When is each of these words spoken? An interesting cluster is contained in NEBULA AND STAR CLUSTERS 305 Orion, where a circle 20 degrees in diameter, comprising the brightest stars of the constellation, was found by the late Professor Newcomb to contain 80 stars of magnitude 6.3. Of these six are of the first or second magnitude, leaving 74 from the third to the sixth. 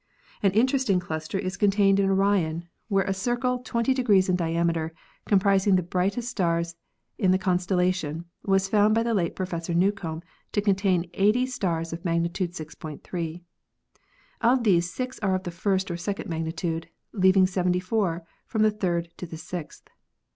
An 0.41 0.49
interesting 0.53 0.99
cluster 0.99 1.37
is 1.37 1.57
contained 1.57 1.99
in 1.99 2.07
NEBULA 2.07 2.37
AND 2.37 2.63
STAR 2.63 2.73
CLUSTERS 2.73 2.73
305 2.73 2.85
Orion, 2.89 3.05
where 3.05 3.05
a 3.05 3.13
circle 3.13 3.59
20 3.63 3.93
degrees 3.93 4.29
in 4.29 4.35
diameter, 4.35 4.93
comprising 5.27 5.75
the 5.75 5.83
brightest 5.83 6.27
stars 6.27 6.75
of 7.19 7.31
the 7.31 7.37
constellation, 7.37 8.25
was 8.43 8.67
found 8.67 8.95
by 8.95 9.03
the 9.03 9.13
late 9.13 9.35
Professor 9.35 9.75
Newcomb 9.75 10.23
to 10.53 10.59
contain 10.59 11.07
80 11.13 11.45
stars 11.45 11.93
of 11.93 12.03
magnitude 12.03 12.53
6.3. 12.53 13.43
Of 14.41 14.63
these 14.63 14.91
six 14.91 15.19
are 15.19 15.35
of 15.35 15.43
the 15.43 15.51
first 15.51 15.91
or 15.91 15.97
second 15.97 16.27
magnitude, 16.27 16.87
leaving 17.13 17.45
74 17.45 18.23
from 18.47 18.63
the 18.63 18.71
third 18.71 19.09
to 19.17 19.27
the 19.27 19.37
sixth. 19.37 19.87